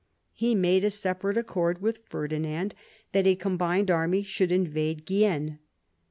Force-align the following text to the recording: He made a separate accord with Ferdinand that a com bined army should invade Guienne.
He 0.33 0.55
made 0.55 0.83
a 0.83 0.89
separate 0.89 1.37
accord 1.37 1.79
with 1.79 1.99
Ferdinand 2.09 2.73
that 3.11 3.27
a 3.27 3.35
com 3.35 3.59
bined 3.59 3.91
army 3.91 4.23
should 4.23 4.51
invade 4.51 5.05
Guienne. 5.05 5.59